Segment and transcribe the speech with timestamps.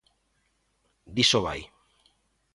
[1.15, 1.61] Diso vai.